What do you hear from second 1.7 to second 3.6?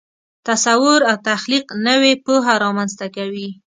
نوې پوهه رامنځته کوي.